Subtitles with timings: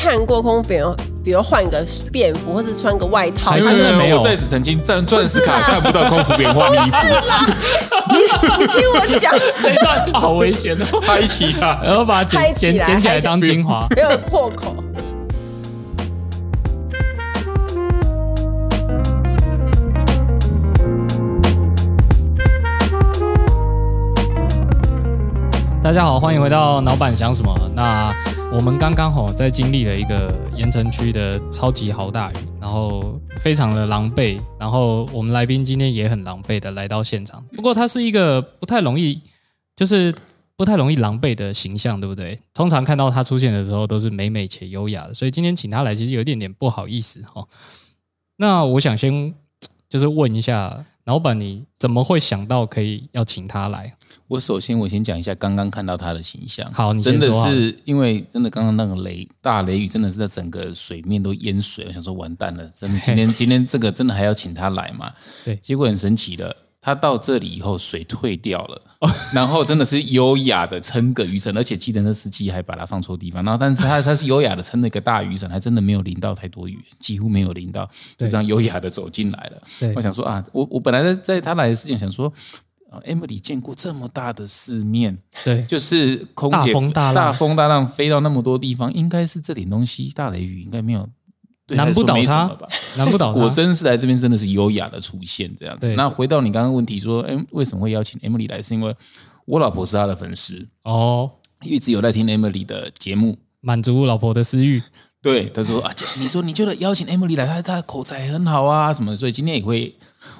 [0.00, 0.86] 看过空服员，
[1.24, 6.96] 比如换个便服或是穿个外套，还他真的没有我在此曾经钻钻石卡看不到空服员换衣服，
[8.58, 11.80] 你听我讲，这一段好危险哦，拍起啊！
[11.84, 13.88] 然后把它拍起来剪剪剪起来当精华。
[13.96, 14.76] 没有破口。
[25.82, 27.52] 大家好，欢迎回到老板想什么。
[27.74, 28.14] 那
[28.50, 37.44] 我们刚刚好在经历了一个盐城区的超级豪大雨，然后非常的狼狈，然后我们来宾今天也很狼狈的来到现场。
[37.52, 39.20] 不过他是一个不太容易，
[39.76, 40.14] 就是
[40.56, 42.40] 不太容易狼狈的形象，对不对？
[42.54, 47.46] 通常看到他出现的时候都是美美且优雅的，所以今天请他来其实有点点不好意思哈、
[48.38, 49.34] 那我想先
[49.90, 53.96] 就是问一下老板，你怎么会想到可以要请他来？
[54.26, 56.70] 我首先我先讲一下刚刚看到他的形象。
[56.74, 65.10] 好你真的是因为真的刚刚那个雷大雷雨，真的是在整个水面都淹水，我想说完蛋了，真的今天 今天这个真的还要请他来嘛？
[65.46, 68.82] 对结果很神奇的，他到这里以后水退掉了，
[69.34, 79.62] 然后真的是优雅的撑个雨伞，而且记得那司机还把它放错地方，然后但是他 他是优雅的撑了一个大雨伞，还真的没有淋到太多雨，几乎没有淋到，就对这样优雅的走进来了。
[79.78, 82.32] 对我想说啊，我我本来在在他来的之前想说。
[82.90, 91.10] 啊，Emily 见过这么大的世面，对，就是空姐大风大浪飞到那么多地方，应该是这点东西，大雷雨应该没有，对
[91.76, 92.58] 难不倒他？
[92.96, 93.40] 难不倒他。
[93.40, 95.88] 果真是来这边真的是优雅的出现这样子。
[95.94, 98.62] 那回到你刚刚问题说，哎，为什么会邀请 Emily 来？
[98.62, 98.94] 是因为
[99.46, 101.30] 我老婆是她的粉丝，哦，
[101.62, 103.36] 一直有在听 Emily 的节目。
[103.60, 104.82] 满足老婆的私欲。
[105.20, 109.94] 对，他说啊，这你说你觉得邀请 Emily 来，她她的口才很好啊什么的，所以今天也会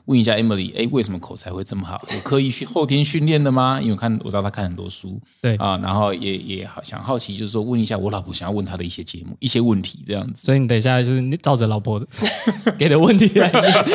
[0.06, 2.00] 问一下 emily 诶为什么口才会这么好？
[2.14, 3.80] 我可以去后天训练的吗？
[3.82, 5.56] 因为看我知道他看很多书对。
[5.56, 10.44] 啊然后也也好想好奇就是说问一下我老婆想要问他的一些节目一些问题这样子。
[10.44, 12.04] 所以你等一下就是照着老婆
[12.78, 13.50] 给的问题来。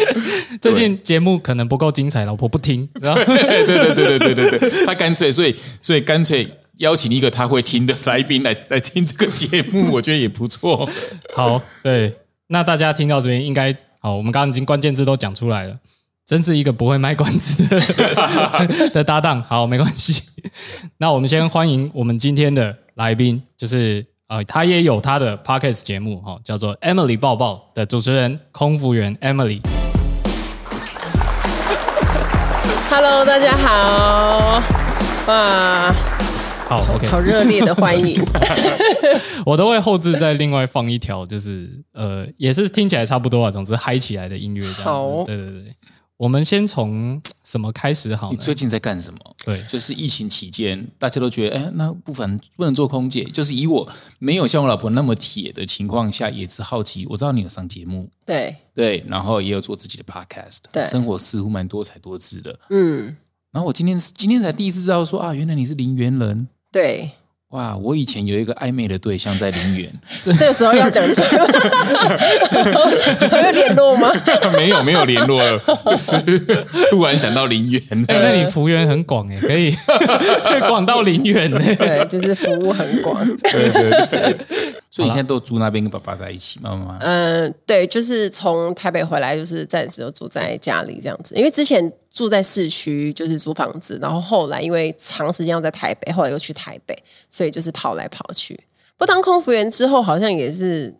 [0.61, 3.25] 最近节目可能不够精彩老婆不听 对
[3.65, 10.89] 对对对对对对他干脆所以所以干脆邀请一个他会听的来宾来来听这个节目我觉得也不错。
[11.33, 12.15] 好对。
[12.47, 15.77] 那大家听到这边应该好，我们刚刚已经关键字都讲出来了。
[16.25, 17.63] 真是一个不会卖关子
[18.89, 20.23] 的搭档，好，没关系。
[20.99, 29.61] 那我们先欢迎我们今天的来宾，就是呃，他也有他的 podcast 节目哈、叫做 Emily 抱抱的主持人空服员 Emily。
[32.89, 34.61] Hello，大家好，
[35.27, 35.95] 哇，
[36.73, 38.19] 好，OK，好热烈的欢迎。
[39.45, 44.83] 我都会后置再另外放一条，就是呃，也是听起来差不多啊，总之嗨起来的音乐这样子。
[44.83, 45.75] 好对对对，
[46.17, 48.35] 我们先从什么开始好呢？
[48.35, 49.19] 你最近在干什么？
[49.45, 53.23] 对就是疫情期间，大家都觉得，哎，那不凡不能做空姐。
[53.25, 57.05] 就是以我没有像我老婆那么铁的情况下，也是好奇。
[57.07, 62.59] 我知道你有上节目，对，对，然后也有做自己的 podcast，对生活似乎蛮多彩多姿的。
[62.71, 63.15] 嗯，
[63.51, 66.47] 然后我今天今天才第一次知道说啊，原来你是林园人。
[66.73, 67.09] 对，
[67.49, 71.45] 哇，我以前有一个暧昧的对象在林园， 这个时候要讲出来吗，
[73.45, 74.11] 有联络吗？
[74.57, 76.17] 没有没有联络了，就是
[76.89, 77.79] 突然想到林园。
[78.07, 79.75] 哎、那你幅员很广哎，可以
[80.67, 81.59] 广到林园呢。
[81.77, 83.23] 对，就是服务很广。
[83.43, 86.99] 对对对，所以你现在都住那边跟爸爸在一起，妈妈。
[86.99, 91.33] 嗯，对，就是从台北回来，就是暂时就住在家里这样子。
[91.33, 96.95] 因为之前住在市区，就是租房子，然后后来因为长时间要在台北，后来又去台北，
[97.27, 98.63] 所以就是跑来跑去。
[98.95, 100.93] 不当空服员之后，好像也是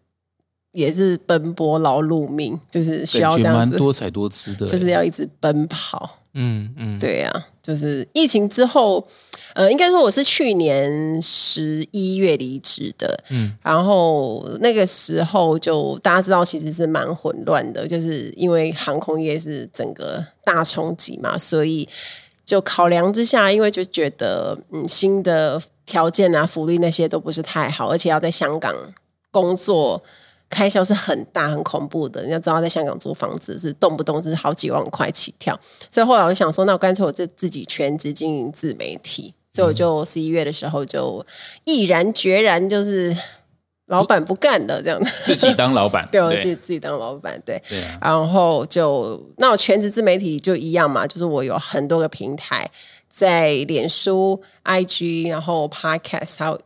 [0.72, 6.23] 也是奔波劳碌命，就是需要这样子，蛮多彩多姿的，就是要一直奔跑。
[6.34, 9.06] 嗯嗯，对呀、就是疫情之后，
[9.54, 21.88] 呃，应该说我是去年十一月离职的，嗯，然后那个时候就大家知道其实是蛮混乱的，就是因为航空业是整个大冲击嘛，所以
[22.44, 28.76] 就考量之下，因为就觉得嗯新的条件啊、福利那些都不是太好，而且要在香港
[29.30, 30.02] 工作。
[30.54, 32.24] 开销是很大、很恐怖的。
[32.24, 35.60] 你要知道，在香港租房子是动不动是好几万块起跳，
[35.90, 41.26] 所以后来我就想说，那我干脆我自自己全职经营自媒体，所以我就十一月的时候就
[41.64, 43.16] 毅然决然就是
[43.88, 45.12] 老板不干了这样子。
[45.24, 52.70] 自己当老板， 对，我自己自己当老板，对，对啊，然后就那我全职自媒体就一样嘛，就是我有很多个平台，
[53.10, 56.60] 在脸书、IG，然后 Podcast，还有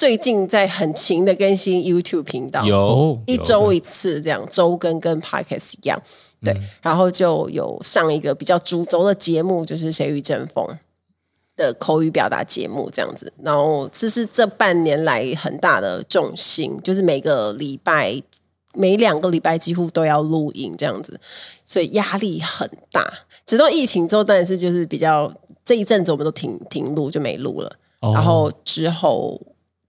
[0.00, 6.02] 最近在很勤的更新 YouTube 频道，有哦一周一次这样，周更跟 Podcast 一样。
[6.42, 10.64] 对，然后就有上一个比较主轴的节目，就是《谁与争锋》。
[11.54, 13.30] 的口语表达节目这样子。
[13.42, 18.18] 然后这是这半年来很大的重心，就是每个礼拜
[18.72, 21.20] 每两个礼拜几乎都要录音这样子，
[21.62, 23.06] 所以压力很大。
[23.44, 25.30] 直到疫情之后，当然是就是比较
[25.62, 27.70] 这一阵子我们都停停录就没录了，
[28.00, 29.38] 哦然后之后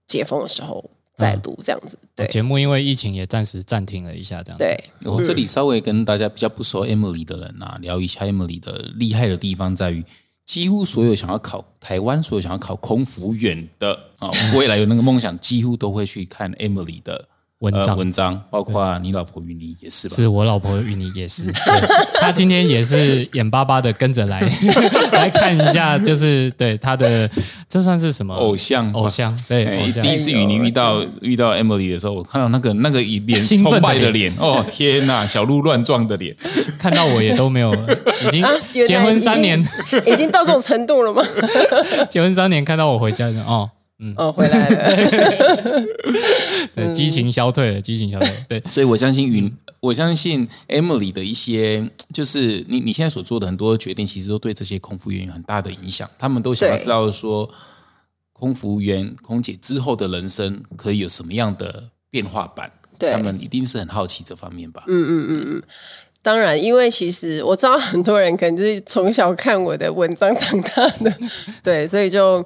[0.06, 1.98] 解封的时候再录这样子。
[2.14, 2.26] 对。
[2.26, 4.64] 节目因为疫情也暂时暂停了一下，这样子。
[4.64, 10.04] 对，我这里稍微跟大家比较不熟 Emily 的人啊，聊一下 Emily 的厉害的地方在于，
[10.46, 17.26] 几乎所有想要考台湾，所有想要考空服员的啊，未来有那个梦想，几乎都会去看 Emily 的呃
[17.62, 17.96] 文章。
[17.96, 20.16] 文章，包括你老婆与你也是吧？
[20.16, 24.40] 是我老婆与你也是， 对她今天也是眼巴巴的跟着来
[25.12, 27.30] 来看一下，就是对她的
[27.68, 28.34] 这算是什么？
[28.34, 30.02] 偶像偶像对哎偶像。
[30.04, 34.32] 第一次与你遇到遇到 Emily 的时候，我看到那个那个一脸崇拜的脸。
[34.32, 36.34] 脸，哦天呐，小鹿乱撞的脸，
[36.78, 37.72] 看到我也都没有，
[38.26, 38.44] 已经
[38.86, 39.58] 结婚三年，
[40.06, 41.22] 已经到这种程度了吗？
[42.10, 43.38] 结婚三年看到我回家就
[44.16, 45.86] 哦，哦，回来了。
[46.74, 56.08] 对，激情消退了，激情消退，对，所以我相信云，我相信 Emily 的一些，就是你你现在所做的很多决定，其实都对这些空服员有很大的影响。
[56.18, 57.48] 他们都想要知道说，
[58.32, 62.70] 空服员、空姐之后的人生可以有什么样的变化版？
[62.98, 64.84] 对他们一定是很好奇这方面吧？
[66.22, 71.12] 当然，因为其实我知道很多人可能就是从小看我的文章长大的，
[71.64, 72.44] 对，所以就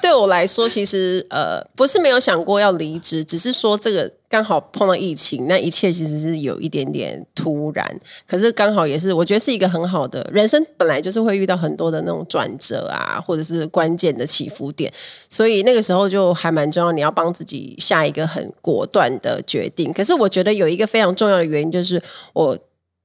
[0.00, 14.92] 对我来说，其实呃不是没有想过要离职，只是说这个刚好碰到疫情，那一切其实是有一点点突然，可是刚好也是我觉得是一个很好的人生，本来就是会遇到很多的那种转折啊，或者是关键的起伏点，
[15.28, 19.92] 所以那个时候就还蛮重要，你要帮自己下一个很果断的决定。
[19.92, 22.00] 可是我觉得有一个非常重要的原因，就是
[22.32, 22.56] 我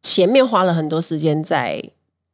[0.04, 1.82] 前面花了很多时间在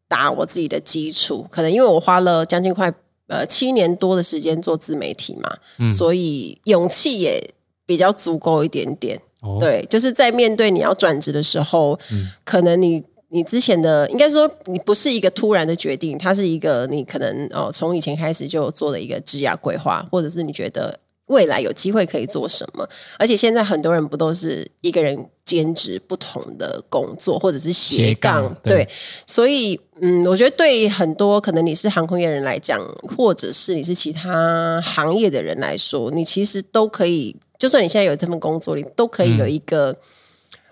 [0.10, 2.92] 打我自己的基础，可能因为我花了将近快
[3.28, 5.58] 呃七年多的时间做自媒体嘛，
[5.96, 7.54] 所以勇气也
[7.86, 9.22] 比较足够一点点。
[9.42, 11.98] 哦，对，就是在面对你要转职的时候，
[12.44, 22.88] 可能你你之前的应该说你不是一个突然的决定，它是一个你可能哦从以前开始就做的一个职涯规划，或者是你觉得未来有机会可以做什么。
[23.18, 28.88] 而且现在很多人不都是一个人兼职不同的工作，或者是斜斜杠对，
[29.26, 32.80] 所以嗯，我觉得对很多可能你是航空业人来讲，
[33.18, 39.98] 或者是你是其他行业的人来说，你其实都可以，就算你现在有这份工作，你都可以有一个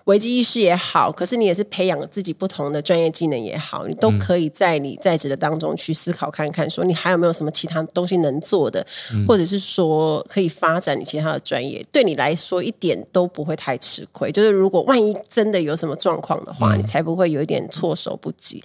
[0.08, 8.86] 危机意识也好，可是你也是培养自己不同的专业技能也好，你都可以在你在职的当中去思考看看，说你还有没有什么其他东西能做的，
[9.26, 14.32] 或者是说可以发展你其他的专业，对你来说一点都不会太吃亏。
[14.32, 18.64] 就是如果万一真的有什么状况的话，你才不会有一点措手不及。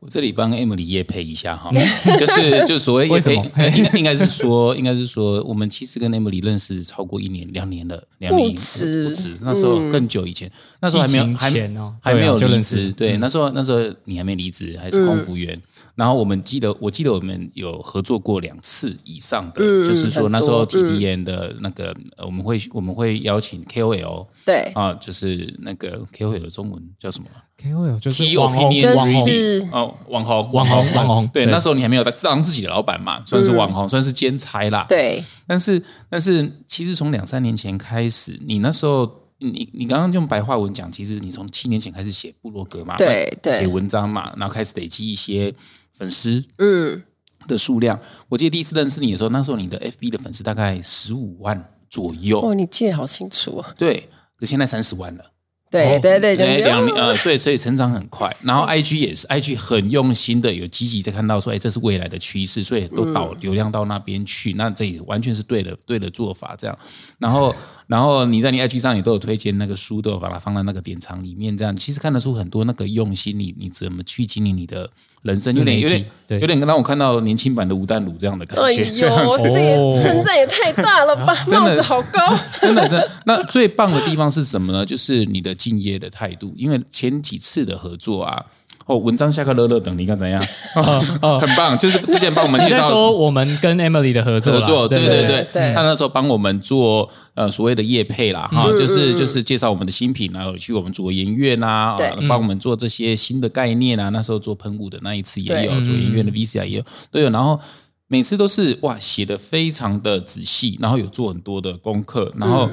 [0.00, 1.70] 我这里帮 Emily 也配一下哈，
[2.18, 3.44] 就是就所谓为什么，
[3.76, 9.08] 应该应该是说， 应该是说，我们其实跟 Emily 认识超过一年、两年了，两年不止。
[9.08, 10.50] 不止，那时候更久以前，
[10.80, 12.76] 那时候还没有还没有认识。
[12.86, 15.60] 职，对，那时候那时候你还没离职，还是空服员。
[15.96, 27.26] 然后我们记得，我记得我们有合作过两次以上的，就是说那时候 TTN 的那个，呃我们会我们会邀请 KOL 对，啊，就是那个 KOL 的中文叫什么？
[27.62, 39.10] KOL 就是 Key 网红就网红是哦，网红，网红 网红对，那时候你还没有当自己的老板嘛，算是网红，算是兼差啦。，对，但是但是其实从两三年前开始，你那时候。
[39.40, 45.54] 你你刚刚用白话文讲，其实你从七年前开始写部落格嘛，对对写文章嘛，然后开始累积一些
[45.92, 47.00] 粉丝嗯，
[47.46, 47.96] 的数量。
[48.28, 53.72] 我记得第一次认识你的时候，那时候你的 FB 的粉丝大概十五万左右，哦，你记得好清楚啊。
[53.78, 55.24] 对，可现在三十万了。
[55.70, 58.34] 对对对，就哎，是两年呃，所以所以成长很快。
[58.44, 64.54] 然后 IG 也是，IG 很用心的，有积极在看到说，哎，这是未来的趋势，所以都导流量到那边去。
[64.54, 66.78] 那这也完全是对的，对的做法这样。
[67.18, 67.54] 然后，
[67.88, 73.36] 然后你在你 IG 上也都有推荐那个书，都有把它放在那个典藏里面，这样其实看得出很多那个用心。
[73.38, 74.88] 你你怎么去经营你的
[75.22, 78.72] 人生，有点有点对有点让我看到年轻版的吴淡如这样的感觉哎。
[78.72, 82.20] 呦，这也哦称赞也太大了吧， 帽子好高。
[82.60, 83.10] 真的，真的。
[83.24, 84.84] 那最棒的地方是什么呢？
[84.84, 86.52] 就是你的敬业的态度。
[86.56, 88.44] 因为前几次的合作啊，
[88.88, 90.42] 哦，文章下课乐乐等，你看怎样？
[91.20, 91.78] 哦，很棒。
[91.78, 104.08] 就是之前帮我们 介绍说我们跟 Emily 的合作合作，对对对对，对他那时候帮我们做呃所谓的业配啦，哈，就是就是介绍我们的新品，然后去我们做研院啊，对啊帮我们做这些新的概念啊。
[104.08, 107.28] 那时候做喷雾的那一次也有，做研院的 VCR 也有，都有。
[107.28, 107.60] 然后
[108.06, 112.66] 每次都是哇写的非常的仔细，然后有做很多的功课，然后。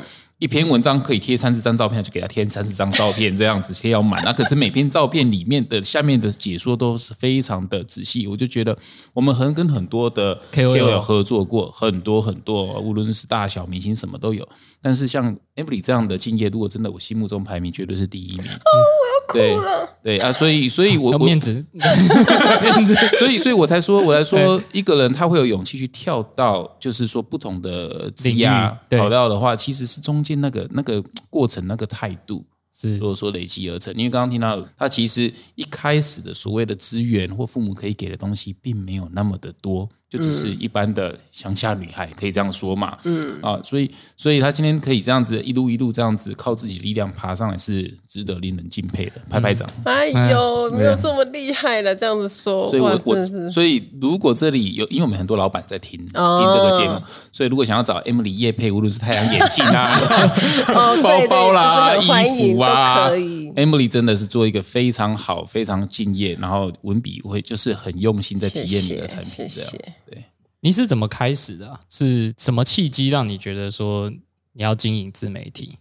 [0.45, 4.21] 一篇文章可以贴三十张照片，就给他贴三十张照片，这样子贴要满。
[4.23, 8.77] 那可是每篇照片里面的下面的解说都是非常的仔细，我就觉得
[9.11, 14.47] 我们很跟很多的 KOL 合作过，很多很多，无论是大小明星什么都有。
[14.83, 18.45] 但是像 Emily 这样的敬业，如果真的我心目中排名绝对是第一名。
[19.27, 19.89] 哭了。
[20.03, 22.95] 对啊，所以所以我面子，面子。
[23.17, 33.93] 所以，所以我才说，我来说，一个人他会有勇气去跳到，就是说不同的职领域涯对跑道的话，其实是中间那个那个过程、那个态度，是所说累积而成。
[33.95, 42.97] 因为刚刚听到，他其实一开始的所谓的资源或父母可以给的东西，并没有那么的多，就只是一般的乡下女孩，可以这样说嘛。
[43.03, 49.67] 嗯啊，所以，所以他今天可以这样子一路一路这样子靠自己力量爬上来，是值得令人敬佩的，拍拍掌。
[49.83, 59.99] 哎呦，没有这么厉害了，这样子说，所以我，我所以如果这里有，因为我们很多老板在听、哦听这个节目，所以如果想要找 Emily 叶配，无论是太阳眼镜啊、
[60.73, 63.49] 哦，包包啦、衣服啊可以。
[63.55, 69.77] ，Emily 真的是做一个非常好、非常敬业，然后文笔会就是很用心在体验你的产品，这样谢谢。
[69.77, 70.04] 对。
[70.65, 74.09] 你是怎么开始的啊、是什么契机让你觉得说
[74.53, 75.77] 你要经营自媒体？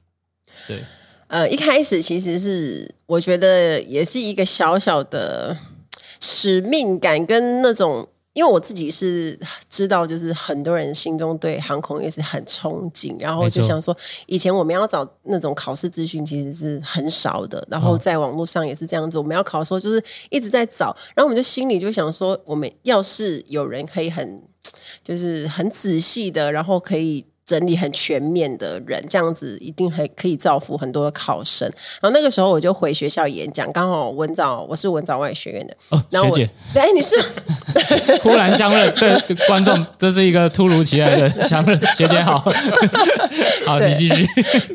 [0.68, 0.84] 对，
[1.28, 5.56] 呃，一开始其实是我觉得也是一个小小的
[6.20, 8.06] 使命感跟那种。
[8.34, 9.38] 因为我自己是
[9.70, 24.42] 知道，就是很多人心中对航空业是很憧憬，然后就想说，以前我们要找那种考试资讯其实是很少的，然后在网络上也是这样子，我们要考的时候就是一直在找，然后我们就心里就想说，我们要是有人可以很
[25.04, 31.68] 就是很仔细的，然后可以整理很全面的人，这样子一定很可以造福很多的考生。
[32.00, 36.80] 然后那个时候我就回学校演讲，刚好文藻我是文藻外语学院的，哦，然后我学姐。
[36.80, 37.16] 哎你是？
[38.22, 41.78] 忽然相认，对观众， 这是一个突如其来的相认。
[41.94, 42.38] 学姐好，
[43.66, 44.26] 好，你继续。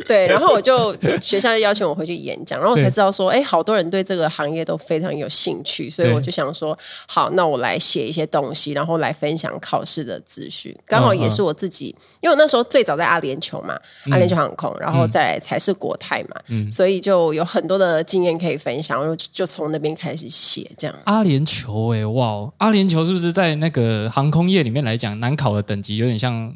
[0.08, 13.80] 对，然后我就学校就邀请我回去演讲，然后我才知道说，哎，好多人对这个行业都非常有兴趣，所以我就想说，好，那我来写一些东西，然后来分享考试的资讯，刚好也是我自己，因为我那时候最早在阿联酋嘛，
[14.12, 20.96] 阿联酋航空，然后再才是国泰嘛，嗯所以就有很多的经验可以分享，然后就就从那边开始写，这样。
[21.06, 26.54] 阿联酋，哎，哇哦，阿联酋是不是在那个航空业里面来讲，难考的等级有点像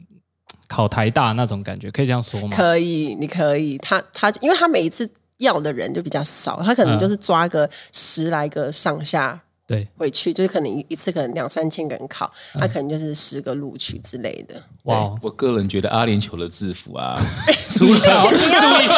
[0.68, 1.90] 考台大那种感觉？
[1.92, 2.50] 可以这样说吗？
[2.56, 14.62] 可以，你可以，他他，因为他每一次要的人就比较少，他可能嗯就是抓个十来个上下对，回去，就是可能一一次可能两三千个人考，嗯他可能就是十个录取之类的。
[14.84, 17.18] 哇哦，我个人觉得阿联酋的制服啊，
[17.72, 17.98] 注意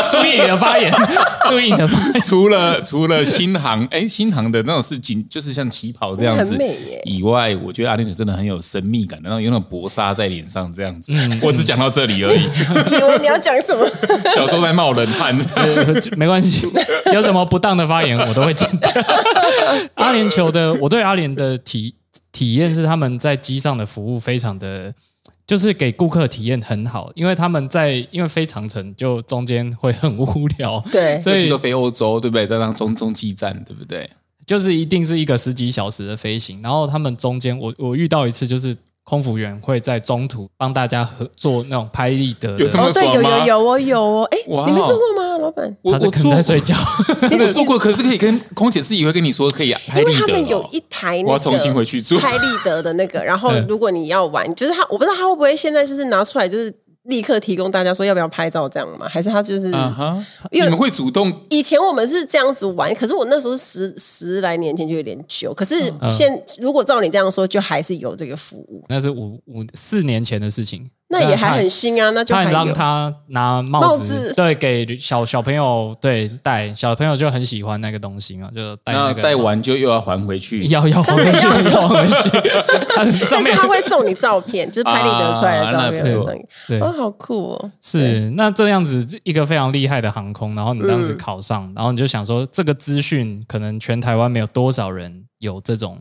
[0.10, 0.91] 注意你的发言，
[1.48, 2.22] 注意你的发言。
[2.22, 11.12] 除了除了新航，哎，新航的那种是紧，就是像旗袍这样子很美耶以外，我觉得阿联酋真的很有神秘感，然后有那种薄纱在脸上这样子。
[11.43, 13.88] 我只讲到这里而已，以为你要讲什么？
[14.34, 15.38] 小周在冒冷汗。
[15.55, 15.75] 呃
[16.17, 16.67] 没关系，
[17.13, 18.89] 有什么不当的发言我都会剪掉。
[19.95, 21.93] 阿联酋的，我对阿联的体
[22.31, 24.93] 体验是他们在机上的服务非常的，
[25.45, 32.47] 就是给顾客体验很好，因为他们在因为飞长城就中间会很无聊，对，所以都飞欧洲，对不对？
[32.47, 34.09] 在当中中继站，对不对？
[34.47, 38.75] 就是一定是一个十几小时的飞行，然后他们中间我我遇到一次就是。
[39.05, 45.77] 空服员会在中途帮大家合做那种拍立得的，有这么哦，对，有有有哦，有哦，哎，哇哦你没做过吗，老板？
[45.83, 46.75] 我我他在可能在睡觉。
[47.21, 50.69] 我做过，可是可以跟空姐自己会跟你说可以拍因为立得他们有哦。
[50.71, 56.74] 一台，我要重新回去做 拍立得的那个，然后嗯如果你要玩，就是他，我不知道他会不会现在就是拿出来，就是
[57.05, 59.07] 立刻提供大家说要不要拍照这样吗？
[59.07, 65.53] 还是他就是啊哈，因为你们会主动以前我们是这样子玩，可是我那时候十十来年前就有点久。
[65.53, 72.51] 可是现、如果照你这样说，就还是有这个服务，那是五五四年前的事情，那也还很新啊，那就他很。
[72.51, 80.63] 让他拿帽子，帽子对，给小小朋友对戴，小朋友就很喜欢那个东西嘛，就戴那个戴完就又要还回去？
[80.69, 82.39] 要要还回去，要还回去，
[82.95, 86.45] 它 上但是面他会送你照片，就是拍立得出来的照片啊那不错送你。
[86.67, 87.72] 对哦，好酷哦！
[87.81, 96.00] 是那这样子一个非常厉害的航空，然后你当时嗯考上，然后你就想说这个资讯可能全台湾没有多少人有这种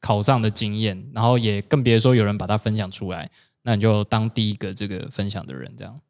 [0.00, 3.28] 考上的经验，然后也更别说有人把它分享出来，
[3.64, 6.00] 那你就当第一个这个分享的人，这样。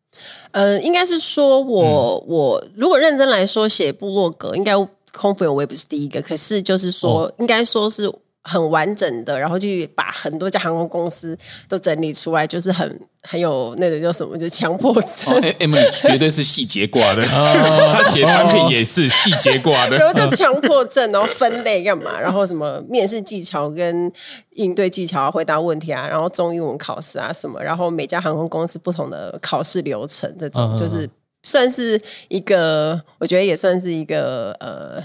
[0.51, 2.29] 呃，应该是说我、嗯。
[2.29, 4.73] 我如果认真来说，写部落格，应该
[5.13, 7.35] 空服员我也不是第一个，可是就是说，哦。
[7.39, 8.13] 应该说是
[8.45, 11.37] 很完整的，然后去把很多家航空公司
[11.67, 15.35] 都整理出来，就是很很有那个叫什么，就是强迫症。
[15.35, 19.97] 哦哎，Emily 绝对是细节挂的， 他写产品也是细节挂的。
[19.99, 22.21] 然后就强迫症，然后分类干嘛？
[22.21, 24.13] 然后什么面试技巧跟
[24.51, 31.09] 应对技巧啊，回答问题啊，然后中英文考试啊什么，然后每家航空公司不同的考试流程，这种就是
[31.43, 31.99] 算是
[32.29, 35.03] 一个，我觉得也算是一个呃。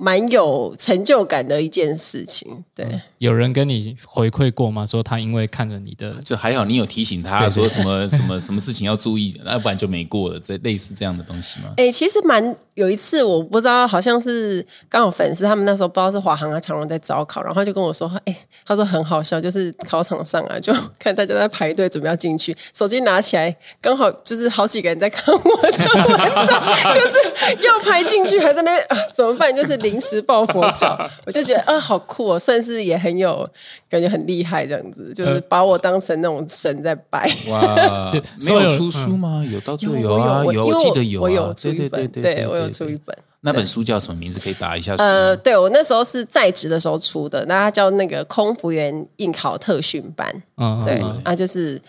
[0.00, 3.00] 蛮有成就感的一件事情，对。
[3.20, 4.86] 有人跟你回馈过吗？
[4.86, 10.40] 说他因为看了你的，就还好，你有提醒他说什么 什么什么事情要注意，要不然就没过了。
[10.40, 11.74] 这类似这样的东西吗？
[11.76, 18.34] 哎，其实蛮有一次，我不知道，好像是刚好粉丝他们那时候不知道是华航啊、长荣在招考，然后就跟我说，哎，
[18.64, 26.62] 他说很好笑，就是考场上啊，就看大家在排队准备要进去，手机拿起来，刚好就是好几个人在看我的文章，
[26.94, 29.54] 就是要排进去，还在那边啊，怎么办？
[29.54, 33.48] 就是临时抱佛脚，我就觉得啊，好酷哦，算是也很有
[33.88, 37.30] 感觉，很厉害这样子，就是把我当成那种神在拜。
[37.48, 38.12] 哇，
[38.46, 39.44] 没有出书吗？
[39.50, 43.16] 有到最后有啊，有，我记得有，我有出一本，对我有出一本。
[43.42, 44.38] 那本书叫什么名字？
[44.38, 44.94] 可以打一下。
[44.96, 50.42] 呃，对我那时候是在职的时候出的，那它叫那个空服员应考特训班。
[50.56, 51.80] 嗯，对，啊，就是。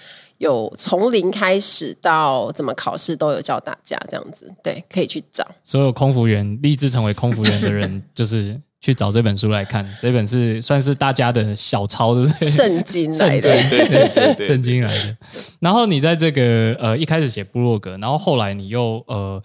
[0.42, 9.88] 有从零开始到怎么考试都有教大家这样子，对，可以去找所有空服员立志成为空服员的人， 就是去找这本书来看。
[10.02, 12.50] 这本是算是大家的小抄，对不对？
[12.50, 15.18] 圣经来的，对对对，圣经来的。
[15.60, 19.42] 然后你在这个呃一开始写部落格，然后后来你又呃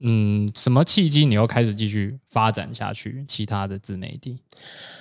[0.00, 4.38] 嗯什么契机，你又开始继续发展下去其他的自媒体？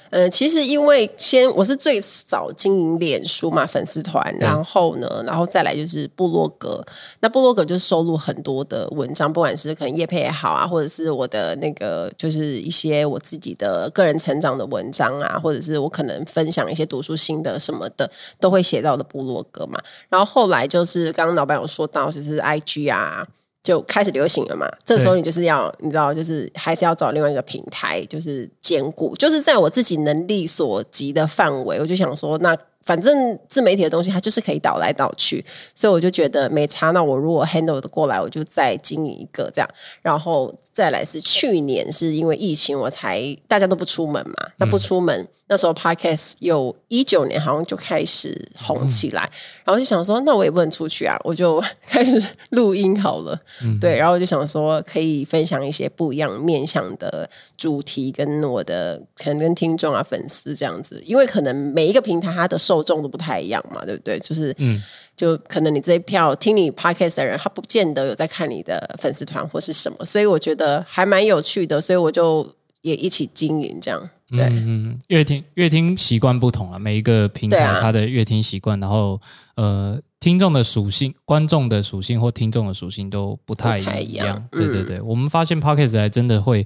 [0.10, 6.84] 呃，其实因为先我是最早经营脸书嘛粉丝团，然后呢，然后再来就是部落格。
[7.20, 19.80] 那部落格就是收录很多的文章，不管是可能叶配也好啊，或者是我的那个就是一些我自己的个人成长的文章啊，或者是我可能分享一些读书心得什么的，都会写到的部落格嘛。
[20.10, 23.28] 然后后来就是刚刚老板有说到，就是 I G 啊。
[23.70, 24.68] 就开始流行了嘛？
[24.84, 32.58] 这时候你就是要，你知道，就是还是要找另外一个平台，就是兼顾，就是在我自己能力所及的范围，我就想说那。
[32.90, 36.90] 反正自媒体的东西，它就是可以倒来倒去，所以我就觉得没差。
[36.90, 39.70] 那我如果 handle 的过来，我就再经营一个这样。
[40.02, 44.34] 然后再来是去年是因为疫情，我才大家都不出门嘛。
[44.58, 49.22] 那不出门，那时候 podcast 有一九年好像就开始红起来，
[49.64, 53.40] 然后就想说，那我也不能出去啊，我就开始录音好了。
[53.80, 64.20] 对，然后我就想说，可以分享一些不一样面向的主题，跟我的可能跟听众啊、粉丝这样子，因为可能每一个平台它的受众都不太一样嘛，对不对？
[64.20, 64.82] 就是，嗯，
[65.16, 74.10] 就可能你这一票听你 podcast 的人，他不见得有在看你的粉丝团或是什么，所以我觉得还蛮有趣的，所以我就也一起经营这样。
[74.30, 79.20] 对，嗯，乐听乐听习惯不同了，每一个平台它的乐听习惯，然后
[79.56, 84.48] 呃，听众的属性、观众的属性或听众的属性都不太一样。
[84.52, 86.66] 对对对，我们发现 podcast 还真的会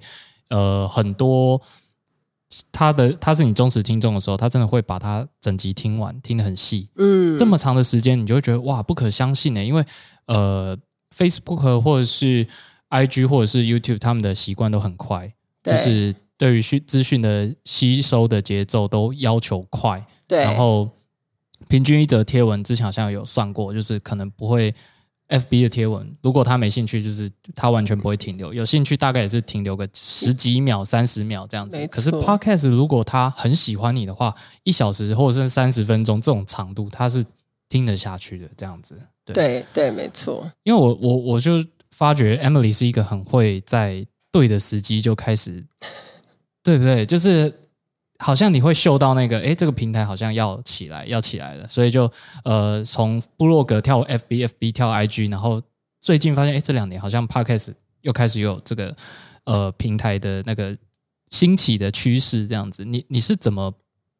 [0.50, 1.62] 呃很多。
[2.72, 6.90] 他的他是你忠实听众的时候，他真的会把他整集听完，听得很细。
[6.96, 9.64] 嗯，这么长的时间，你就会觉得哇，不可相信呢。
[9.64, 9.86] 因为
[10.28, 10.78] 呃
[11.16, 12.48] ，Facebook 或者是
[12.90, 20.06] IG 或者是 YouTube，他们的习惯都很快，就是对于讯资讯的吸收的节奏都要求快。
[20.28, 20.90] 对，然后
[21.68, 24.74] 平均一则贴文，之前好像有算过，就是可能不会。
[25.28, 31.88] F B 的贴文，如果他没兴趣，就是他完全不会停留；有兴趣，大概也是停留个十几秒、三十秒这样子。
[31.88, 37.26] 可是 Podcast 如果他很喜欢你的话，一小时或者是三十分钟这种长度，他是
[37.70, 38.48] 听得下去的。
[38.56, 40.52] 这样子，对对，没错。
[40.64, 45.66] 因为我我我就发觉 Emily 是一个很会在对的时机就开始，
[46.62, 47.06] 对不对？
[47.06, 47.60] 就是。
[48.24, 52.10] 好像你会嗅到那个，哎，这个平台好像要起来，要起来了，所以就
[52.46, 55.62] 呃，从部落格跳 FB，FB 跳 IG，然后
[56.00, 58.96] 最近发现，哎，这两年好像 Podcast 又开始有这个
[59.44, 60.76] 呃平台的那个
[61.32, 63.74] 兴起的趋势，这样子，你你是怎么？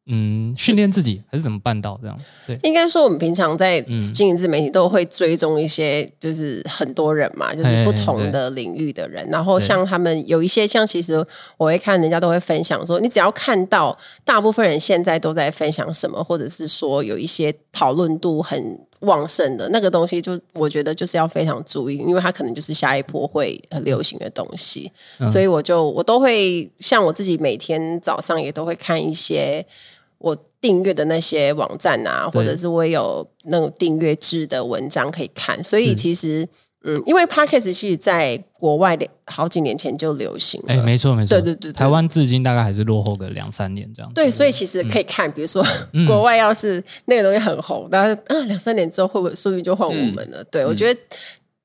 [0.06, 2.18] 嗯，训练自己还是怎么办到这样？
[2.46, 3.80] 对，应该说我们平常在
[4.12, 9.26] 经营自媒体都会追踪一些，就是很多人嘛，就是不同的领域的人。
[9.30, 24.92] 然后像他们有一些，像其实我会看人家都会分享说，你只要看到大部分人现在都在分享什么，或者是说有一些讨论度很旺盛的那个东西，就我觉得就是要非常注意，因为它可能就是下一波会很流行的东西。
[25.32, 29.64] 所以我就我都会像我自己每天早上也都会看一些。
[30.24, 36.48] 我订阅的那些网站啊，或者是我有那种订阅制的文章可以看，所以其实，
[36.82, 44.10] 嗯，因为 Podcast 其实在国外的好几年前就流行了，哎，没错没错，对对对，台湾至今大概还是落后个两三年这样。
[44.14, 45.62] 对，所以其实可以看，比如说
[46.08, 50.42] 国外要是那个东西很红，但是啊，两三年之后会不会说不定就换我们了？
[50.44, 50.98] 对我觉得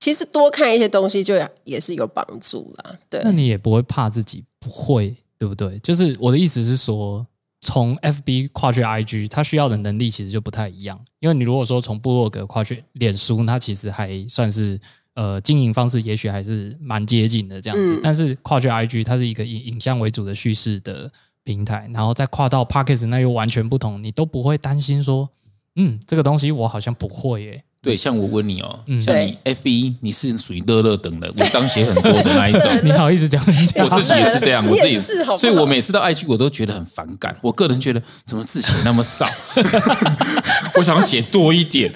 [0.01, 2.93] 其实多看一些东西就也是有帮助啦。
[3.09, 5.79] 对，那你也不会怕自己不会，对不对？
[5.79, 7.25] 就是我的意思是说。
[7.61, 10.99] 从 FB 跨去 IG，它需要的能力其实就不太一样。
[11.19, 14.79] 因为你如果说从部落格跨去脸书，它其实还算是
[15.13, 17.99] 呃经营方式也许还是蛮接近的这样子。
[18.01, 21.11] 但是跨去 IG，它是一个以影像为主的叙事的
[21.43, 25.29] 平台，然后再跨到 Pockets，那又完全不同，你都不会担心说，
[25.75, 27.63] 嗯，这个东西我好像不会耶。
[27.81, 32.69] 对，像我问你哦，像你 F B，你是属于乐乐等的，文章写很多的那一种。
[32.83, 33.81] 你好意思讲人家？
[33.81, 37.37] 我自己也是这样，我自己是，所以我每次到 I G 我都觉得很反感。
[37.41, 39.25] 我个人觉得，怎么字写那么少？
[40.75, 41.89] 我想要写多一点，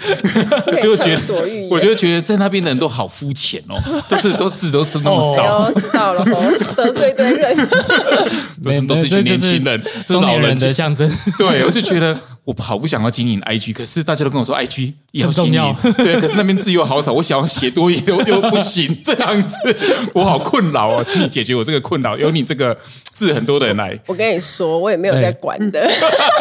[0.65, 3.75] 可是我觉得，我就觉得在那边的人都好肤浅哦，
[4.07, 5.69] 都是都字都是那么少。
[5.73, 6.23] 知道了，
[6.77, 7.69] 得罪对人，
[8.63, 11.11] 都是都是一群年轻人，中年人的象征。
[11.37, 12.17] 对，我就觉得。
[12.45, 19.55] 我好不想要经营 IG，可是大家都跟我说 IG 也要经营，对，可是那边字又好少，我想要写多一点又不行， 这样子
[20.13, 22.77] 我好困扰哦，请你解决我这个困扰，有你这个
[23.11, 23.97] 字很多的人来。
[24.07, 25.89] 我跟你说，我也没有在管的，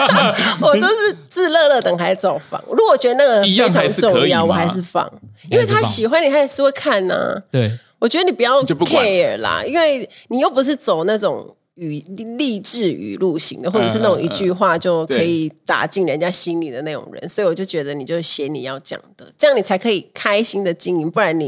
[0.61, 2.61] 我都是自乐乐等还照放。
[2.69, 5.09] 如果觉得那个非常重要，我还是放，
[5.49, 7.41] 因为他喜欢你，他也是会看呐。
[7.51, 11.55] 对，我觉得你不要 care 啦，因为你又不是走那种。
[11.77, 11.99] 语
[12.37, 21.11] 励志语录型的，或者是那种一句话就可以打进人家心里的那种人，所以我就觉得你就写你要讲的，这样你才可以开心的经营。
[21.11, 21.47] 不然你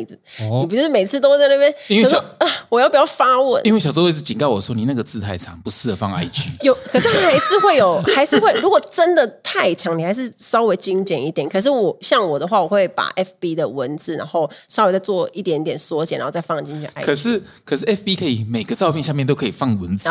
[0.60, 3.60] 你不是每次都在那边想说啊，我要不要发文？
[3.66, 6.48] 因为小时候一直警告我说，你那个字太长，不适合放 IG。
[6.62, 8.50] 有，可是还是会有， 还是会。
[8.62, 11.46] 如果真的太强，你还是稍微精简一点。
[11.46, 17.04] 可是我像我的话，我会把 FB 的文字，然后稍微再做一点点缩减，然后再放进去 IG。
[17.04, 20.08] 可是可是 FB 可以每个照片下面都可以放文字。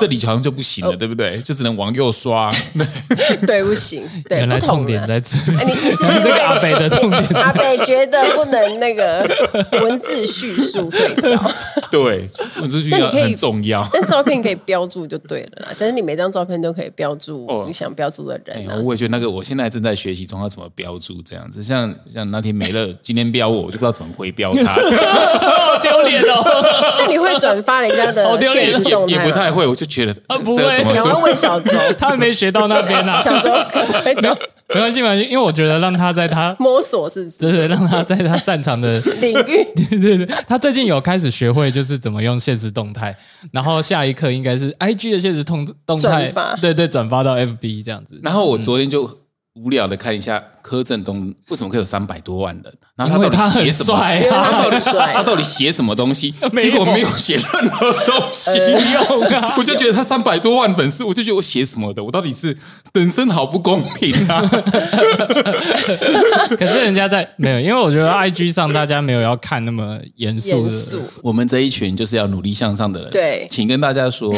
[0.00, 1.38] 这里好像就不行了，对不对？
[1.40, 2.50] 就只能往右刷。
[3.46, 4.02] 对，不行。
[4.28, 5.36] 对，原来痛点在这。
[5.64, 7.22] 你你是这个阿北的痛点。
[7.40, 9.26] 阿北觉得不能那个
[9.82, 11.50] 文字叙述对照。
[11.90, 12.28] 对，
[12.60, 13.86] 文字叙述很重要。
[13.92, 15.68] 但照片可以标注就对了啦。
[15.78, 18.66] 但是你每张照片都可以标注你想标注的人。
[18.84, 21.62] 我也觉得那个，我现在正在学习中要怎么标注这样子。
[21.62, 24.74] 像像那天美乐今天标我，我就不知道怎么回标他。
[24.74, 26.42] 好丢脸哦！
[26.98, 29.12] 那你会转发人家的现实动态？
[29.14, 29.84] 也不太会，我就。
[29.94, 33.16] 觉得啊不会，你要问小周， 他没学到那边呢。
[33.22, 33.48] 小周
[34.04, 37.38] 没没关系，没关系，因为我觉得让他在他摸索是不是？
[37.38, 39.64] 对对，让他在他擅长的 领域。
[39.76, 43.14] 对对对，他最近有开始学会，就是怎么用现实动态，
[43.52, 48.18] 然后下一刻应该是 I G 的现实动动态，对对，转发到 F B 这样子。
[48.24, 49.20] 然后我昨天就。
[49.56, 52.74] 无聊的看一下柯震东为什么可以有三百多万人？
[52.96, 53.96] 然后他到底写什么？
[54.30, 54.76] 他到底
[55.12, 56.32] 他到底写什么东西？
[56.58, 58.50] 结果没有写任何东西。
[59.58, 62.04] 我就觉得他三百多万粉丝，我就觉得我写什么的？
[62.04, 62.56] 我到底是
[62.92, 64.42] 本身好不公平啊！
[66.56, 70.74] 可是人家在没有，因为我觉得 I G 上大家没有要看那么严肃的。
[71.22, 73.10] 我们这一群就是要努力向上的人。
[73.10, 74.30] 对，请跟大家说，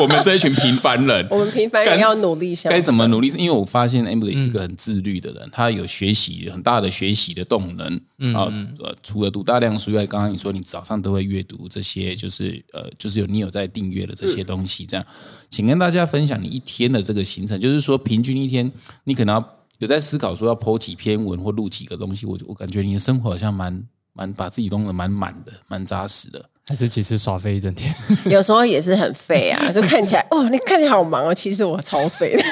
[0.00, 3.28] 我们这一群平凡人，我们平凡人要努力向上该怎么努力？
[3.36, 4.42] 因为我发现 Emily。
[4.42, 7.96] 是个很自律的人，他有学习很大的学习的动能
[8.34, 8.46] 啊。
[8.78, 14.86] 呃，除了读大量书外，刚刚你说你早上都会阅读这些，就是呃，就是有你有在订阅的这些东西。
[14.86, 15.06] 这样，
[15.50, 18.70] 请跟大家分享你一天的这个行程，就是说平均一天
[19.04, 22.26] 你可能要有在思考说要剖几篇文或录几个东西。
[22.26, 23.82] 我我感觉你的生活好像蛮
[24.12, 26.44] 蛮把自己弄得蛮满的，蛮扎实的。
[26.64, 27.92] 还是其实耍废一整天，
[28.26, 32.42] 有时候也是很废啊，就看起来 哦，你看起来好忙哦，其实我超废的。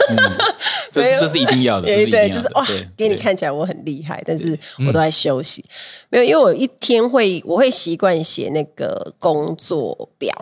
[0.92, 5.64] 这是 这是一定要的，对对，就是哇，给你看起来我很厉害，但是我都在休息。
[6.08, 10.34] 没有，因为我一天会，我会习惯写那个工作表。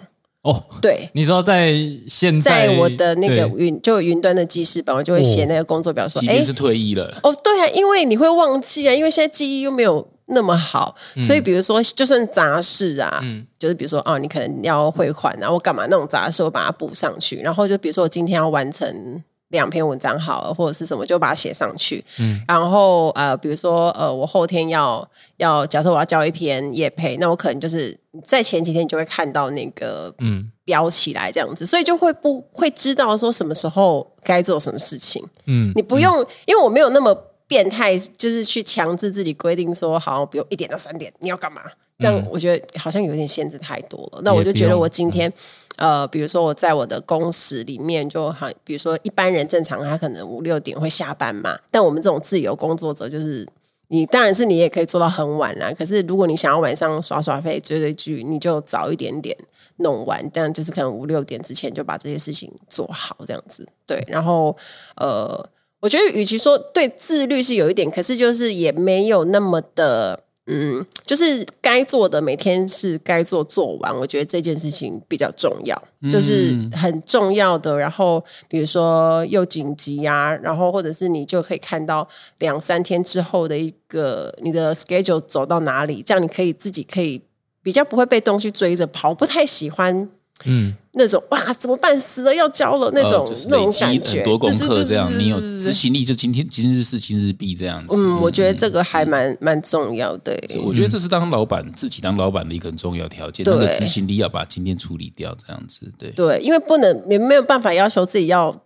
[0.42, 1.74] 哦，对，你说在
[2.06, 7.18] 现在我的那个云就云端的记事本，我就会写那个工作表，说哎，是退役了。
[7.22, 10.08] 哦，对啊，因为你会忘记啊，因为现在记忆又没有。
[10.30, 13.18] 那么好，所以比如说，就算杂事啊，
[13.58, 17.36] 就是比如说，哦，你可能要汇款，然后干嘛那种杂事，我把它补上去。
[17.36, 22.04] 然后就比如说，我今天要完成两篇文章好了，或者是什么，就把它写上去。
[22.18, 25.08] 嗯，然后呃，比如说呃，我后天要
[25.38, 35.24] 要，假设我要交一篇业配，那我可能就是在前几天你就会看到那个嗯标起来这样子，所以就会不会知道说什么时候该做什么事情。
[35.46, 37.16] 嗯，你不用，因为我没有那么。
[37.48, 41.62] 变态就是去强制自己规定说，好，比如一点到三点你要干嘛？
[41.98, 44.20] 这样我觉得好像有点限制太多了。
[44.22, 45.32] 那我就觉得我今天，
[45.78, 53.48] 呃，比如说我在我的工时里面，就好，比如说一般人正常他可能五六点会下班嘛，但我们这种自由工作者，就是
[53.88, 55.72] 你当然是你也可以做到很晚啦。
[55.76, 59.36] 可是如果你想要晚上耍耍费、追追剧，你就早一点点
[59.78, 64.04] 弄完，这样就是可能五六点之前就把这些事情做好，这样子对。
[64.06, 64.56] 然后
[64.96, 65.48] 呃。
[65.80, 75.80] 我觉得，与其说对自律是有一点，可是就是也没有那么的，嗯，就是该做的每天是该做做完，我觉得这件事情比较重要，
[76.10, 77.78] 就是很重要的。
[77.78, 82.08] 然后比如说又紧急呀，然后或者是你就可以看到
[82.38, 87.20] 两三天之后的一个你的 schedule 走到哪里，这样你可以自己可以
[87.62, 89.14] 比较不会被东西追着跑。
[89.14, 90.08] 不太喜欢。
[90.44, 91.98] 嗯，那种哇，怎么办？
[91.98, 97.96] 死了要交了那种那种感觉，很多功课这样，你有执行力，就今天今日事今日毕这样子。
[97.98, 100.38] 嗯，我觉得这个还蛮蛮重要的。
[100.64, 105.92] 我觉得这是当老板自己当老板的一个很重要条件，那个执行力要把今天处理掉，这样子。
[105.98, 108.62] 对对，因为不能也没有办法要求自己要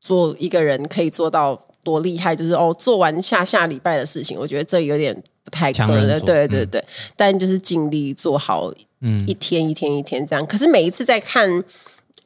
[0.00, 6.20] 做一个人可以做到多厉害，就是哦，做完下下礼拜的事情，我觉得这有点不太可能。
[6.20, 6.84] 对对对，
[7.16, 8.72] 但就是尽力做好。
[9.00, 11.48] 嗯，一天一天一天这样，可是每一次在看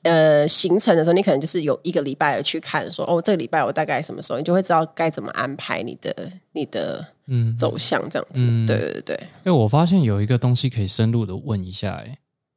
[0.03, 8.41] 呃行程的时候，你可能就是有一个礼拜的去看，说哦，这个礼拜我大概什么时候，你就会知道该怎么安排你的你的嗯走向这样子。
[8.67, 9.21] 对对对。
[9.45, 12.17] 哎，我发现有一个东西可以深入的问一下，哎，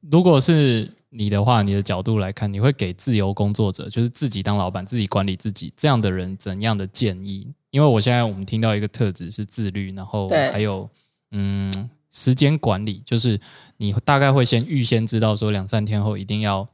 [0.10, 7.54] 如果是你的话，你的角度来看，你会给自由工作者，就是自己当老板、自己管理自己这样的人怎样的建议？
[7.72, 10.90] 因为我现在我们听到一个特质是自律，然后还有
[11.32, 11.90] 嗯。
[12.16, 13.38] 时间管理就是
[13.76, 16.66] 你大概会先预先知道说两三天后一定要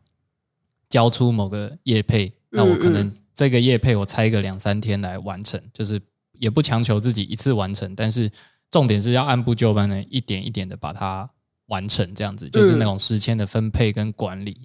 [0.87, 5.99] 交出某个业配，那我可能这个业配我拆个两三天来完成，就是
[6.33, 8.31] 也不强求自己一次完成，但是
[8.69, 11.27] 重点是要按部就班的一点一点的把它
[11.65, 14.55] 完成，这样子就是那种时间的分配跟管理。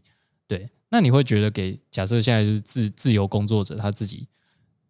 [0.46, 4.28] 对，那你会觉得给假设现在就是自自由工作者他自己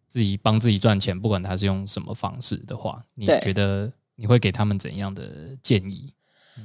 [0.09, 3.89] 自己帮自己赚钱，不管他是用什么方式的话，你觉得？
[4.17, 5.23] 你会给他们怎样的
[5.63, 6.11] 建议？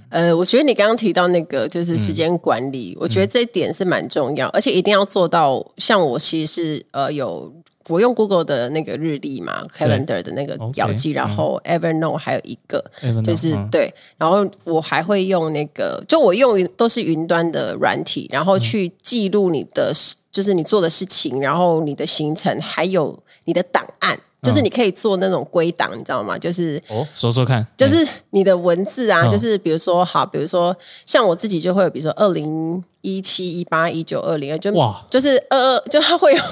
[0.09, 5.65] 呃，我觉得你刚刚提到那个就是时间管理，我觉得这一点是蛮重要，而且一定要做到。
[5.77, 7.53] 像我其实是呃有
[7.88, 12.83] 我用 Google 的那个日历嘛，Calendar 的那个表记，然后 Evernote 还有一个
[13.23, 19.93] 就是对，然后我还会用那个，就我用都是云端的软体，然后去记录你的
[20.31, 24.19] 就是你做的事情，然后你的行程，还有你的档案。
[24.44, 26.37] 就是你可以做那种归档，你知道吗？
[26.37, 30.76] 就是哦，说说看，就是你的文字啊，就是比如说，好，比如说
[31.07, 36.42] 像我自己就会有，比如说二零一七、一八、一九、二零，就哇，就是二二，就它会有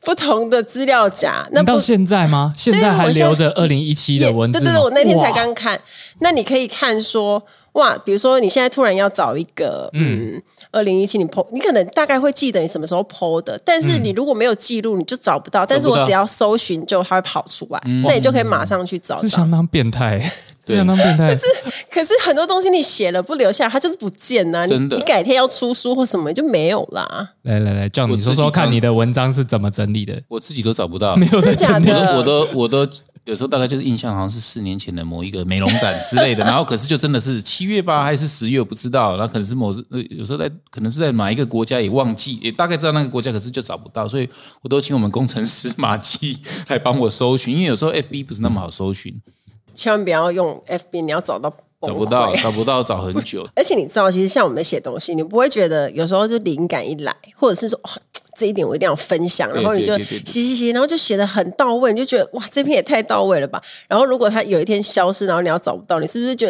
[0.00, 1.46] 不同的资料夹。
[1.52, 2.52] 那到现在吗？
[2.56, 4.58] 现在还留着二零一七的文字？
[4.58, 5.80] 对对对，我那天才刚看。
[6.18, 7.40] 那你可以看说。
[7.72, 10.40] 哇，比如说你现在突然要找一个，嗯，
[10.72, 15.64] 二零一七你 PO，你可能大概会记得你什么时候 PO 的，但是你如果没有记录，你就找不到。
[15.64, 19.20] 但是我只要搜寻，就它会跑出来，那你就可以马上去找。
[19.20, 20.18] 是相当变态，
[20.66, 21.28] 相当变态。
[21.28, 21.46] 可是，
[21.90, 24.66] 可是很多东西你写了不留下，它就是不见呐。
[24.66, 27.30] 真的，你改天要出书或什么就没有啦。
[27.42, 32.88] 来来来，叫你说说看你的文章是怎么整理的，我自己都找不到，没有真的假的，我的我都。
[33.28, 39.70] 有时候大概就是印象好像是四年前的某一个美容展之类的， 然后可是就真的是七月吧还是十月我不知道，然后可能是某
[40.08, 44.26] 有时候在可能是在哪一个国家也忘记，也大概知道那个国家，可是就找不到，所以
[44.62, 46.38] 我都请我们工程师马基
[46.68, 49.20] 来帮我搜寻，因为有时候 FB 不是那么好搜寻，
[49.74, 51.54] 千万不要用 FB，你要找到
[51.86, 57.80] 找不到，找不到找很久， 而且你知道，其实像我们写东西，你不会觉得有时候就灵感一来，或者是说。
[58.36, 63.60] 这一点我一定要分享，然后你就写写写，然后就写的很到位，你就觉得哇，这篇也太到位了吧。
[63.88, 66.46] 然后如果它有一天消失，然后你要找不到，你是不是就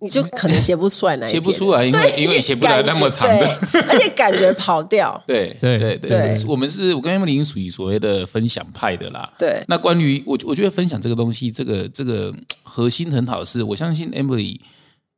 [0.00, 3.46] 你就可能写不出来那写不出来，因为因为写不来那么长的，
[3.88, 5.20] 而且感觉跑掉。
[5.26, 9.30] 对对对对，我们是我跟 Emily 属于所谓的分享派的啦。
[9.38, 14.58] 对，那关于我我觉得分享这个东西，这个这个核心很好，是我相信 Emily。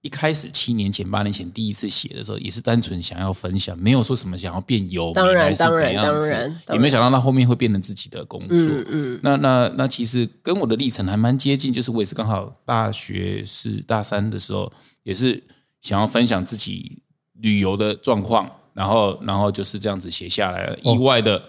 [0.03, 8.59] 一开始七年前、八年前第一次写的时候，也是单纯想要分享，没有说什么想要变有名还是怎样子，也没想到他后面会变成自己的工作。
[8.59, 14.73] 嗯嗯，那那那其实跟我的历程还蛮接近，就是我也是刚好大学是大三的时候，
[15.05, 15.41] 也是
[15.81, 17.01] 想要分享自己
[17.35, 21.43] 旅游的状况，然后然后就是这样子写下来了，意外的。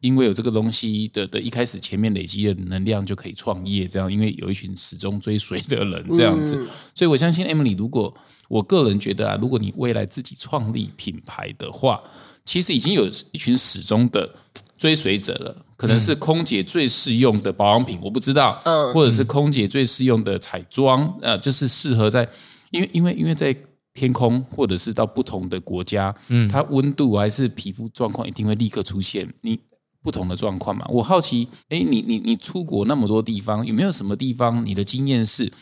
[0.00, 8.14] 因为有这个东西的的一开始前面累积的能量就可以创业，这样因为有一群始终追随的人这样子，所以我相信 Emily，如果
[8.48, 12.00] 我个人觉得啊，如果你未来自己创立品牌的话，
[12.44, 14.34] 其实已经有一群始终的
[14.76, 22.26] 追随者了，可能是空姐最适用的保养品，我不知道，嗯，或者是空姐最适用的彩妆，呃，就是适合在
[22.70, 23.54] 因为因为因为在
[23.92, 29.58] 天空或者是到不同的国家，嗯，它温度还是皮肤状况一定会立刻出现你。
[30.02, 35.52] 不同的状况嘛，我好奇，哎，你你你出国那么多地方，有没有什么地方你的经验是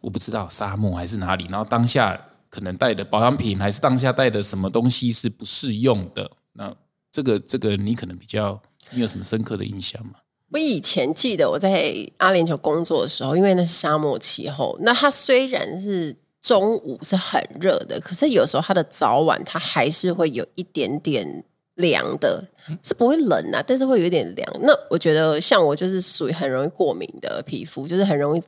[0.00, 1.46] 我不知道沙漠还是哪里？
[1.50, 6.30] 然后当下可能带的保养品，还是当下带的什么东西是不适用的？
[6.54, 6.74] 那
[7.10, 10.12] 这个这个你可能比较，你有什么深刻的印象吗？
[10.52, 21.44] 我以前记得我在阿联酋工作的时候，因为那是沙漠气候，那它虽然是中午是很热的，可是有时候它的早晚它还是会有一点点
[21.80, 22.44] 凉的，
[22.82, 24.48] 是不会冷啊，但是会有点凉。
[24.62, 28.42] 那我觉得像我就是属于很容易过敏的皮肤，就是很容易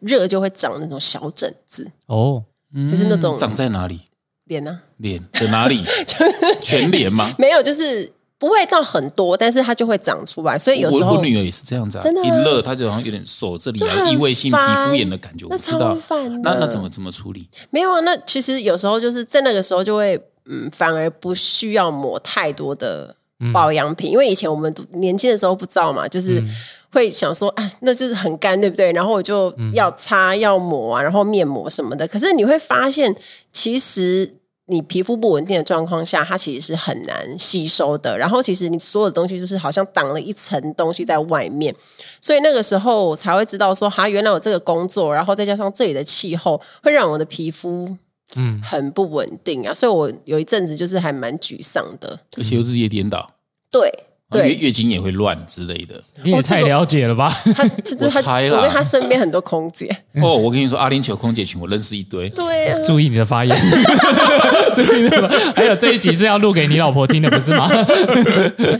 [0.00, 2.42] 热就会长那种小疹子，哦，
[2.90, 4.00] 就是那种长在哪里？
[4.44, 5.82] 脸呢、脸的哪里？
[6.62, 7.34] 全脸吗？
[7.38, 16.30] 没有，就是不会到很多，但是它就会长出来，所以有时候我我女儿也是这样子啊，真的吗一热她就好像有点手这里啊，很异位性皮肤炎的感觉，我知道超烦。
[16.30, 17.48] 的那那怎么怎么处理？
[17.70, 20.16] 没有啊，那其实有时候就是在那个时候就会，
[20.48, 23.16] 嗯，反而不需要抹太多的
[23.52, 26.42] 保养品，因为以前我们年轻的时候不知道嘛，就是
[26.90, 28.92] 会想说，啊，那就是很干，对不对？
[28.92, 32.08] 然后我就要擦、要抹啊，然后面膜什么的。
[32.08, 33.14] 可是你会发现，
[33.52, 34.34] 其实
[34.68, 38.16] 你皮肤不稳定的状况下，它其实是很难吸收的。
[38.16, 41.74] 然后其实你所有的东西就是好像挡了一层东西在外面，
[42.22, 47.96] 所以那个时候我才会知道说，哈，原来我这个工作，然后再加上这里的气候，会让我的皮肤
[48.34, 49.72] 嗯，很不稳定啊。
[49.72, 52.20] 所以我有一阵子就是还蛮沮丧的。
[52.36, 53.34] 而且又日夜颠倒，
[53.70, 53.90] 对
[54.28, 56.02] 对，月月经也会乱之类的。
[56.24, 57.32] 你也太了解了吧？
[57.54, 57.62] 他
[58.00, 59.86] 我猜啦我跟他身边很多空姐，
[60.20, 63.56] 哦，我跟你说，阿联酋空姐群我认识一堆， 对啊，注意你的发言，
[64.74, 67.68] 注意的发还有这一集是要录给你老婆听的，不是吗？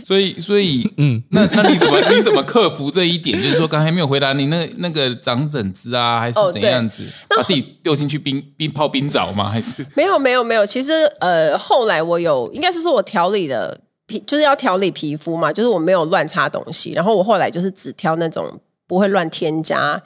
[0.03, 3.41] 所以所以嗯，那那你怎么你怎么克服这一点？
[3.41, 7.03] 就是说刚才没有回答你那那个长疹子啊，还是哦怎样子？
[7.29, 9.49] 把自己丢进去冰冰泡冰澡吗？
[9.49, 20.01] 还是没有没有没有，其实呃，后来我有应该是说我调理的皮，就是要调理皮肤嘛，就是我没有乱擦东西，然后我后来就是只挑那种不会乱添加。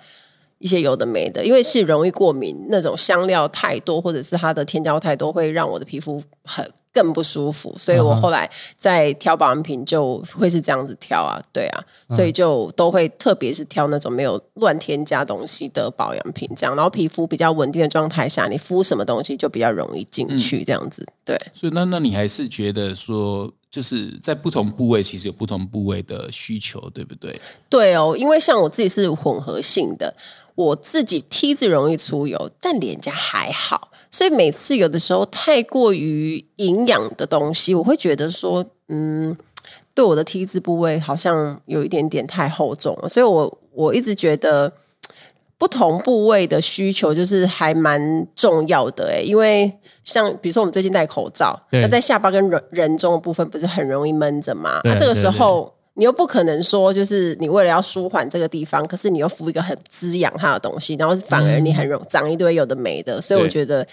[0.64, 7.74] 一些有的没的，因为是容易过敏，那种香料太多，或者是它的添加物太多，会让我的皮肤很更不舒服。
[7.76, 11.84] 所以我后来在挑保养品就会是这样子挑啊，对啊，
[12.16, 21.36] 所以就都会特别是挑那种没有乱添加东西的保养品，这样，然后皮肤比较稳定的状态下，你敷什么东西就比较容易进去，这样子，对。
[21.54, 27.40] 所以那那你还是觉得说，就是在不同部位其实有不同部位的需求，对不对？
[27.70, 30.14] 对哦，因为像我自己是混合性的，
[30.56, 39.38] 我自己 T 字容易出油，但脸颊还好，所以每次有的时候太过于营养的东西，我会觉得说，嗯，
[39.96, 44.74] 对我的 T 字部位好像有一点点太厚重了，所以我我一直觉得。
[45.62, 49.72] 不同部位的需求就是还蛮重要的诶，因为
[50.04, 54.80] 像比如说我们最近戴口罩，那在下巴跟人人中的部分不是很容易闷着嘛？
[54.82, 63.86] 对那这个时候你又不可能说就是你为了要舒缓这个地方，可是你又敷一个很滋养它的东西，然后反而你很容长一堆有的没的，所以我觉得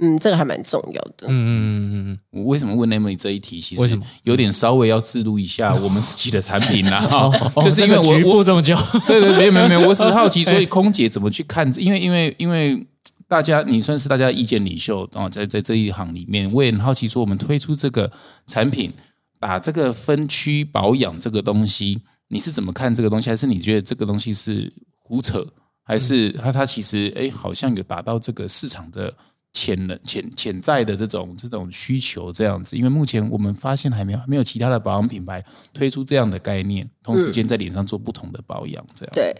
[0.00, 1.26] 嗯，这个还蛮重要的。
[1.28, 1.52] 嗯嗯
[1.92, 3.60] 嗯嗯我为什么问 Emily 这一题？
[3.60, 7.30] 其实有点稍微要自录一下我们自己的产品啦，
[7.62, 8.74] 就是因为我我这么久，
[9.06, 11.70] 对对，没有没有没有，我只是好奇， 所以空姐怎么去看？
[11.78, 12.86] 因为因为因为
[13.28, 18.10] 大家你算是大家意见领袖啊，在在这一行里面，我也很好奇，说我们推出这个
[18.46, 18.92] 产品，
[19.38, 23.28] 把这个分区保养这个东西，你是怎么看这个东西？
[23.28, 25.46] 还是你觉得这个东西是胡扯？
[25.82, 29.12] 还是它它其实哎，好像有达到这个市场的
[29.52, 32.76] 潜能潜潜在的这种这种需求这样子？
[32.76, 39.12] 因为目前我们发现还没有没有其他的保养品牌推出这样的概念，同时间在脸上做不同的保养，这样。
[39.12, 39.34] 对，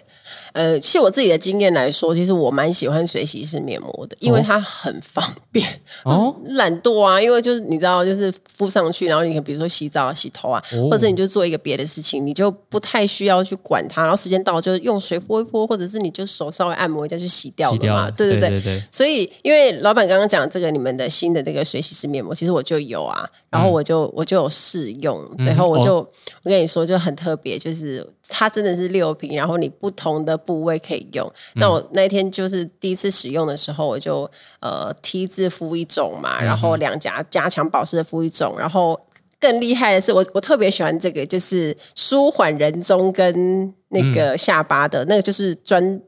[0.52, 5.66] 呃，其实我自己的经验来说，其实我蛮喜欢水洗式面膜的，因为它很方便。
[6.04, 18.10] 哦， 懒惰啊，因为就是你知道，就是敷上去，然后你可以比如说洗澡啊、洗头啊，哦或者你就做一个别的事情，你就不太需要去管它，然后时间到了就用水泼一泼，或者是你就手稍微按摩一下就洗掉了嘛。
[18.10, 25.96] 对对对，所以，因为老板刚刚讲这个你们的新的那个水洗式面膜，其实我就有啊，然后我就、我就有试用，然后我就、
[26.42, 31.32] 我跟你说就很特别，就是它真的是六瓶，然后你不同的部位可以用。
[31.54, 39.00] 那我那天就是第一次使用的时候，我就呃 T 字敷一种嘛，然后两颊加强保湿的敷一种，然后。
[39.42, 45.98] 更厉害的是，我我特别喜欢这个，就是舒缓人中跟那个下巴的、那个，就是专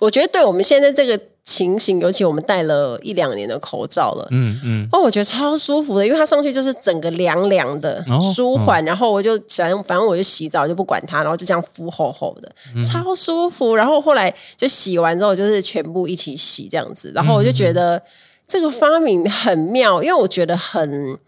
[0.00, 13.76] 我觉得对我们现在这个情形，尤其我们戴了一两年的口罩了，嗯嗯，哦，我觉得超舒服的，因为它上去就是整个凉凉的、哦舒缓，然后我就想，反正我就洗澡就不管它，然后就这样敷厚厚的，超舒服。
[13.76, 18.02] 然后后来就洗完之后，就是全部一起洗这样子，然后我就觉得
[18.48, 21.18] 这个发明很妙，因为我觉得很。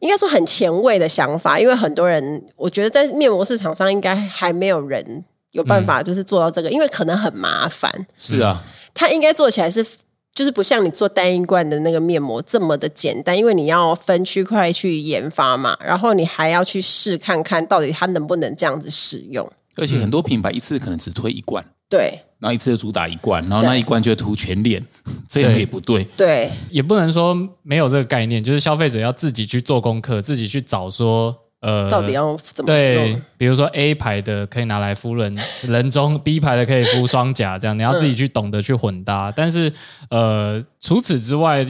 [0.00, 8.06] 应该说很前卫的想法，因为很多人，我觉得在面膜市场上应该还没有人有办法就是做到这个，因为可能很麻烦。
[8.14, 8.62] 是啊，
[8.98, 9.86] 它应该做起来是，
[10.34, 19.48] 就是不像你做单一罐的那个面膜这么的简单，因为你要分区块去研发嘛，然后你还要去试看看到底它能不能这样子使用。
[19.76, 24.84] 而且很多品牌一次可能只推一罐，对然后一次就主打一罐，然后那一罐就涂全脸，
[25.28, 26.02] 这样也不对。
[26.16, 35.36] 对也不能说没有这个概念，就是消费者要自己去做功课，自己去找说，呃，到底要怎么对？，比如说 A 牌的可以拿来敷人
[35.66, 39.32] 人中，B 牌的可以敷双甲，这样你要自己去懂得去混搭。
[39.34, 39.72] 但是
[40.10, 41.66] 呃，除此之外，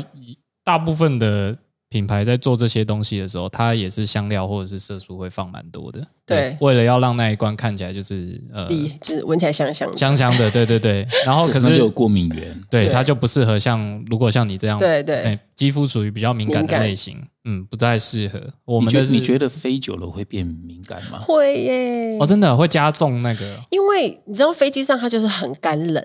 [0.62, 1.56] 大部分的
[1.90, 6.06] 品牌在做这些东西的时候，它也是香料或者是色素会放蛮多的。
[6.26, 8.68] 对为了要让那一罐看起来就是呃
[9.00, 9.96] 就是闻起来香香的。
[9.96, 11.06] 香香的，对对对。
[11.24, 17.16] 然后可可是就有是过敏源，对对它就不适合像如果像你这样对对哎，肌肤属于比较敏感的类型，
[17.46, 18.38] 嗯，不太适合。
[18.66, 21.20] 我你觉们的你觉得飞久了会变敏感吗？
[21.20, 26.04] 会耶哦，，真的会加重那个因为你知道飞机上它就是很干冷，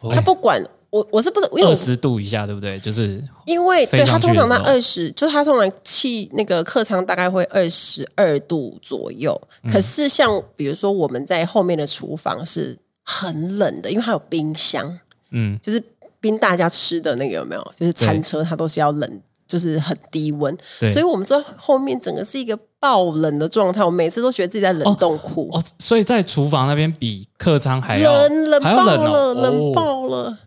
[0.00, 2.78] 哦它不管我我是不能，因为我二十度以下，对不对？
[2.80, 9.40] 就是因为对它通常在二十，就是它通常气那个客舱大概会二十二度左右。
[9.62, 14.98] 嗯可是像比如说我们在后面的厨房是很冷的，因为它有冰箱，
[15.30, 15.82] 嗯，就是
[16.20, 17.72] 冰大家吃的那个有没有？
[17.76, 23.84] 就是餐车它都是要冷，就是很低温，对所以我们坐在后面整个是一个爆冷的状态。
[23.84, 30.38] 我每次都觉得自己在冷冻库，哦，所以在厨房那边比客舱还要冷冷爆了，哦，冷哦爆了。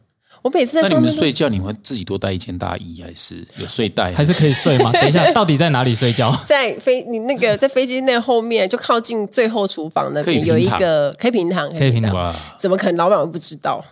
[0.43, 4.13] 我每次在那你上面都们睡觉，你们自己多带一件大衣，还是有睡袋？
[4.13, 4.91] 还是可以睡吗？
[4.93, 6.31] 等一下，到底在哪里睡觉？
[6.45, 13.83] 在飞你那个在飞机那后面，就靠近最后厨房那可以边有一躺个可以平躺，可以平躺哇，怎么可能老板会不知道？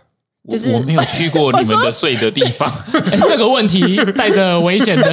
[0.43, 2.67] 我就是我没有去过你们的睡的地方，
[3.11, 5.11] 哎，这个问题带着危险的，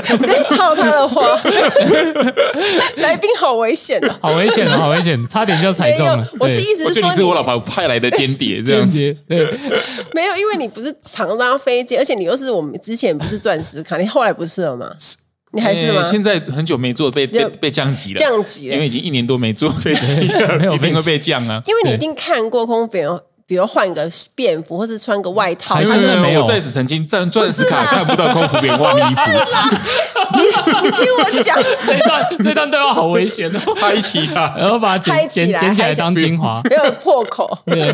[0.56, 1.38] 套他的话，
[2.96, 4.14] 来宾好危险哦！
[4.22, 8.98] 好危险哦，好危险，差点就踩中了。，我是意思是说你是我老婆派来的间谍这样子。
[10.14, 14.90] 没有，因为你不是常拉飞机，而且你又是我们之前不是钻石卡，你后来不是了吗？
[15.54, 16.10] 你还是吗欸？
[16.10, 21.62] 现在很久没坐，被被被降级了，降级了因为已经一年多没坐飞机了，没有一定会被降啊。
[21.66, 23.06] 因为你一定看过空服员，
[23.46, 29.20] 比如换个便服，或是穿个外套，真的没有我在此曾经钻钻石卡看不到空服员换衣服，
[30.82, 34.54] 你听我讲， 这一段这段对话好危险哦，拍起啊！
[34.56, 35.94] 然后把它拍起来剪剪剪起来。
[35.94, 36.60] 当精华。
[36.68, 37.92] 没有破口，对，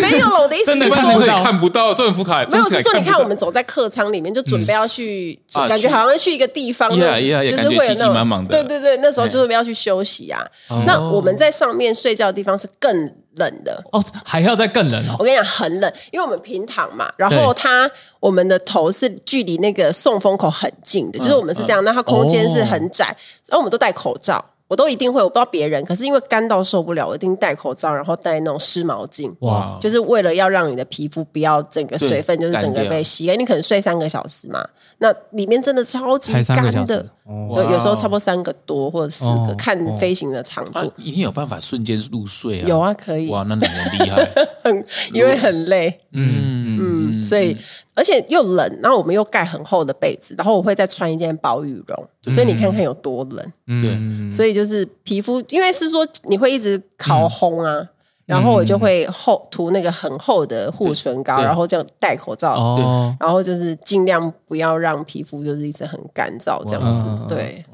[0.00, 0.40] 没有了。
[0.40, 1.00] 我的意思真的是说
[1.42, 2.38] 看不到钻石卡？
[2.38, 10.44] 没有，钻石卡是说你看我们走在客舱里面，就准备要去，啊感觉好像去一个地方就是会有那种对对对，那时候就是要去休息啊。
[10.86, 13.82] 那我们在上面睡觉的地方是更冷的。
[13.92, 15.16] 哦，还要再更冷哦。
[15.18, 23.06] 我跟你讲，很冷，因为我们平躺嘛，然后它我们的头是距离那个送风口很近的，就是我们是这样，那它空间是很窄，
[23.46, 24.44] 然后我们都戴口罩。
[24.68, 33.38] 我都一定会，我不知道别人，可是因为干到受不了，我一定戴口罩，然后戴那种湿毛巾，哇，就是为了要让你的皮肤不要整个水分就是整个被吸干。
[33.38, 34.62] 你可能睡三个小时嘛，
[35.00, 40.78] 那里面真的超级干的，哦有有时候差不多三个多或者四个，哦看飞行的长度。
[40.80, 42.64] 啊，一定有办法瞬间入睡啊！
[42.66, 44.28] 有啊，可以，哇，那你很厉害。
[44.64, 47.56] 很因为很累，嗯嗯，所以
[47.94, 53.52] 而且又冷，然后我们又盖很厚的被子，然后我会再穿一件薄羽绒，所以你看看有多冷。
[53.68, 57.88] 嗯，所以就是皮肤，因为是说你会一直烤烘啊。
[58.28, 67.26] 然后我就会厚涂那个很厚的护唇膏，然后这样戴口罩，哦，然后就是尽量不要让皮肤就是一直很干燥这样子哇。
[67.26, 67.64] 对，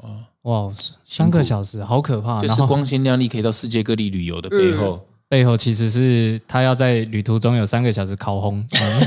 [0.43, 0.71] 哇，
[1.03, 2.41] 三个小时，好可怕。
[2.41, 8.63] 就是光鲜亮丽可以到世界各地旅游的背后，背后其实是他要在旅途中有三个小时烤烘。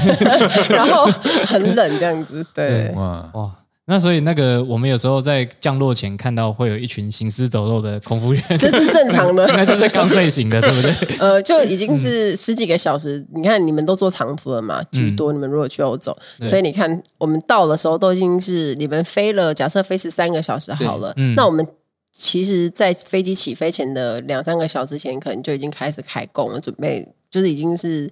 [0.68, 1.06] 然后
[1.46, 2.44] 很冷这样子。
[2.52, 3.50] 对，哇，哇，
[3.90, 9.46] 那所以那个我们有时候在降落前看到会有一群行尸走肉的空服员，这是正常的。
[9.56, 11.16] 那就是刚睡醒的，对不对？
[11.18, 13.24] 呃，就已经是十几个小时。
[13.34, 14.82] 你看，你们都坐长途了嘛？
[14.92, 15.32] 居多。
[15.32, 16.14] 你们如果去欧洲，
[16.44, 21.14] 所以你看，我们到的时候都已经是你们飞了，假设飞十三个小时好了。
[21.34, 21.66] 那我们
[22.12, 28.10] 其实，在飞机起飞前的两三个小时前，可能就已经开始开工了，准备就是已经是。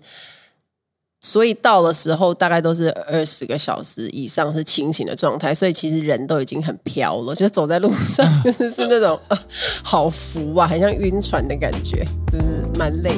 [1.21, 9.39] 所以到的时候，大概都是二十个小时以上是清醒的状态，所以其实人都已经很飘了，就走在路上就 是是那种、呃
[9.83, 13.11] 好浮啊，很像晕船的感觉，就是蛮累。